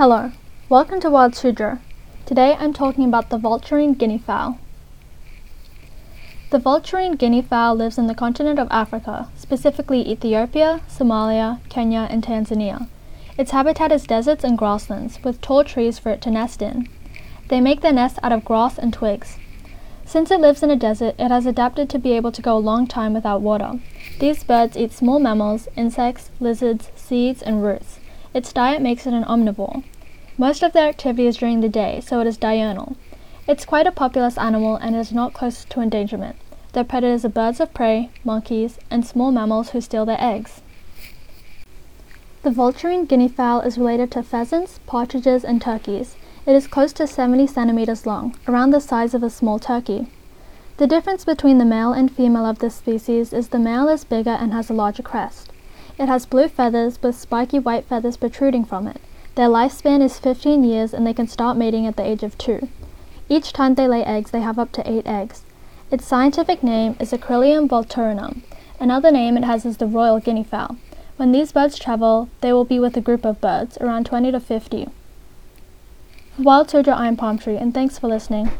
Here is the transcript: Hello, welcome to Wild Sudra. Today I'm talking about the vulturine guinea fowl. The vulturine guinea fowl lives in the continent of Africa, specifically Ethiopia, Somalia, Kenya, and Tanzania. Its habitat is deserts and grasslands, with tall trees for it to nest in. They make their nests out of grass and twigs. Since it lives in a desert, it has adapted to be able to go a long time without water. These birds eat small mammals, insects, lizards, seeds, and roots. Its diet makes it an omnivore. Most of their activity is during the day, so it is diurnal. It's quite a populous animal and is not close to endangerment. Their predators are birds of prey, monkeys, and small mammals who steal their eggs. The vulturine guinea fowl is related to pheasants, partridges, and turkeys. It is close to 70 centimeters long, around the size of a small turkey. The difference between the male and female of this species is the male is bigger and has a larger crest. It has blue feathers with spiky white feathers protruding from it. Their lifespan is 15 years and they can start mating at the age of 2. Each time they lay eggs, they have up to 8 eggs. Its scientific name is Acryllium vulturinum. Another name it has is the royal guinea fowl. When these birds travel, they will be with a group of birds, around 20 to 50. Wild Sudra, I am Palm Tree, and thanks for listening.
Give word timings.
Hello, 0.00 0.32
welcome 0.70 0.98
to 1.00 1.10
Wild 1.10 1.34
Sudra. 1.34 1.78
Today 2.24 2.56
I'm 2.58 2.72
talking 2.72 3.04
about 3.04 3.28
the 3.28 3.36
vulturine 3.36 3.98
guinea 3.98 4.16
fowl. 4.16 4.58
The 6.48 6.58
vulturine 6.58 7.18
guinea 7.18 7.42
fowl 7.42 7.74
lives 7.74 7.98
in 7.98 8.06
the 8.06 8.14
continent 8.14 8.58
of 8.58 8.68
Africa, 8.70 9.28
specifically 9.36 10.10
Ethiopia, 10.10 10.80
Somalia, 10.88 11.60
Kenya, 11.68 12.08
and 12.08 12.22
Tanzania. 12.22 12.88
Its 13.36 13.50
habitat 13.50 13.92
is 13.92 14.04
deserts 14.06 14.42
and 14.42 14.56
grasslands, 14.56 15.22
with 15.22 15.42
tall 15.42 15.64
trees 15.64 15.98
for 15.98 16.08
it 16.08 16.22
to 16.22 16.30
nest 16.30 16.62
in. 16.62 16.88
They 17.48 17.60
make 17.60 17.82
their 17.82 17.92
nests 17.92 18.18
out 18.22 18.32
of 18.32 18.42
grass 18.42 18.78
and 18.78 18.94
twigs. 18.94 19.36
Since 20.06 20.30
it 20.30 20.40
lives 20.40 20.62
in 20.62 20.70
a 20.70 20.76
desert, 20.76 21.14
it 21.18 21.30
has 21.30 21.44
adapted 21.44 21.90
to 21.90 21.98
be 21.98 22.12
able 22.12 22.32
to 22.32 22.40
go 22.40 22.56
a 22.56 22.68
long 22.70 22.86
time 22.86 23.12
without 23.12 23.42
water. 23.42 23.78
These 24.18 24.44
birds 24.44 24.78
eat 24.78 24.92
small 24.92 25.18
mammals, 25.18 25.68
insects, 25.76 26.30
lizards, 26.40 26.88
seeds, 26.96 27.42
and 27.42 27.62
roots. 27.62 27.98
Its 28.32 28.52
diet 28.52 28.80
makes 28.80 29.06
it 29.06 29.12
an 29.12 29.24
omnivore. 29.24 29.82
Most 30.38 30.62
of 30.62 30.72
their 30.72 30.88
activity 30.88 31.26
is 31.26 31.36
during 31.36 31.60
the 31.60 31.68
day, 31.68 32.00
so 32.00 32.20
it 32.20 32.26
is 32.26 32.36
diurnal. 32.36 32.96
It's 33.48 33.64
quite 33.64 33.88
a 33.88 33.92
populous 33.92 34.38
animal 34.38 34.76
and 34.76 34.94
is 34.94 35.10
not 35.10 35.32
close 35.32 35.64
to 35.64 35.80
endangerment. 35.80 36.36
Their 36.72 36.84
predators 36.84 37.24
are 37.24 37.28
birds 37.28 37.58
of 37.58 37.74
prey, 37.74 38.10
monkeys, 38.24 38.78
and 38.88 39.04
small 39.04 39.32
mammals 39.32 39.70
who 39.70 39.80
steal 39.80 40.06
their 40.06 40.20
eggs. 40.20 40.60
The 42.42 42.50
vulturine 42.50 43.08
guinea 43.08 43.26
fowl 43.26 43.62
is 43.62 43.76
related 43.76 44.12
to 44.12 44.22
pheasants, 44.22 44.78
partridges, 44.86 45.44
and 45.44 45.60
turkeys. 45.60 46.14
It 46.46 46.54
is 46.54 46.68
close 46.68 46.92
to 46.94 47.08
70 47.08 47.48
centimeters 47.48 48.06
long, 48.06 48.36
around 48.46 48.70
the 48.70 48.80
size 48.80 49.12
of 49.12 49.24
a 49.24 49.30
small 49.30 49.58
turkey. 49.58 50.06
The 50.76 50.86
difference 50.86 51.24
between 51.24 51.58
the 51.58 51.64
male 51.64 51.92
and 51.92 52.10
female 52.10 52.46
of 52.46 52.60
this 52.60 52.76
species 52.76 53.32
is 53.32 53.48
the 53.48 53.58
male 53.58 53.88
is 53.88 54.04
bigger 54.04 54.30
and 54.30 54.52
has 54.52 54.70
a 54.70 54.74
larger 54.74 55.02
crest. 55.02 55.50
It 56.00 56.08
has 56.08 56.24
blue 56.24 56.48
feathers 56.48 56.98
with 57.02 57.14
spiky 57.14 57.58
white 57.58 57.84
feathers 57.84 58.16
protruding 58.16 58.64
from 58.64 58.86
it. 58.86 59.02
Their 59.34 59.48
lifespan 59.48 60.00
is 60.00 60.18
15 60.18 60.64
years 60.64 60.94
and 60.94 61.06
they 61.06 61.12
can 61.12 61.28
start 61.28 61.58
mating 61.58 61.86
at 61.86 61.96
the 61.96 62.02
age 62.02 62.22
of 62.22 62.38
2. 62.38 62.68
Each 63.28 63.52
time 63.52 63.74
they 63.74 63.86
lay 63.86 64.02
eggs, 64.02 64.30
they 64.30 64.40
have 64.40 64.58
up 64.58 64.72
to 64.72 64.90
8 64.90 65.06
eggs. 65.06 65.42
Its 65.90 66.06
scientific 66.06 66.62
name 66.62 66.96
is 66.98 67.12
Acryllium 67.12 67.68
vulturinum. 67.68 68.40
Another 68.80 69.10
name 69.10 69.36
it 69.36 69.44
has 69.44 69.66
is 69.66 69.76
the 69.76 69.86
royal 69.86 70.20
guinea 70.20 70.42
fowl. 70.42 70.78
When 71.18 71.32
these 71.32 71.52
birds 71.52 71.78
travel, 71.78 72.30
they 72.40 72.50
will 72.50 72.64
be 72.64 72.80
with 72.80 72.96
a 72.96 73.02
group 73.02 73.26
of 73.26 73.42
birds, 73.42 73.76
around 73.76 74.06
20 74.06 74.32
to 74.32 74.40
50. 74.40 74.88
Wild 76.38 76.70
Sudra, 76.70 76.94
I 76.94 77.08
am 77.08 77.18
Palm 77.18 77.36
Tree, 77.38 77.58
and 77.58 77.74
thanks 77.74 77.98
for 77.98 78.08
listening. 78.08 78.50